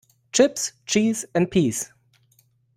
[0.33, 1.91] Chips, cheese and peas.